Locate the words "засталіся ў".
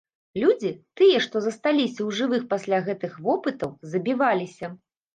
1.43-2.09